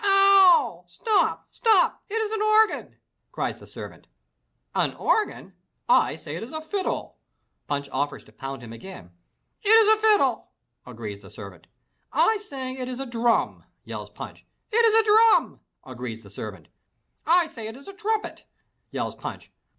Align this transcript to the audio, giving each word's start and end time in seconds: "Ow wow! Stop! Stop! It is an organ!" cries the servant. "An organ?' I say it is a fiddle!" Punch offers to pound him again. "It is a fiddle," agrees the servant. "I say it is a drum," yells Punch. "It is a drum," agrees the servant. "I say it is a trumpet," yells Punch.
"Ow 0.03 0.77
wow! 0.79 0.85
Stop! 0.87 1.45
Stop! 1.51 2.01
It 2.09 2.15
is 2.15 2.31
an 2.31 2.41
organ!" 2.41 2.97
cries 3.31 3.59
the 3.59 3.67
servant. 3.67 4.07
"An 4.73 4.95
organ?' 4.95 5.53
I 6.11 6.15
say 6.15 6.35
it 6.35 6.41
is 6.41 6.51
a 6.51 6.59
fiddle!" 6.59 7.19
Punch 7.67 7.87
offers 7.91 8.23
to 8.23 8.31
pound 8.31 8.63
him 8.63 8.73
again. 8.73 9.11
"It 9.61 9.69
is 9.69 9.87
a 9.87 9.97
fiddle," 10.01 10.53
agrees 10.87 11.21
the 11.21 11.29
servant. 11.29 11.67
"I 12.11 12.37
say 12.37 12.71
it 12.75 12.87
is 12.87 12.99
a 12.99 13.05
drum," 13.05 13.63
yells 13.83 14.09
Punch. 14.09 14.43
"It 14.71 14.83
is 14.83 14.95
a 14.95 15.03
drum," 15.05 15.59
agrees 15.85 16.23
the 16.23 16.31
servant. 16.31 16.69
"I 17.27 17.45
say 17.45 17.67
it 17.67 17.77
is 17.77 17.87
a 17.87 17.93
trumpet," 17.93 18.45
yells 18.89 19.13
Punch. 19.13 19.51